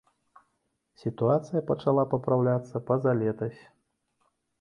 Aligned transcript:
Сітуацыя 1.01 1.61
пачала 1.71 2.05
папраўляцца 2.13 2.81
пазалетась. 2.89 3.61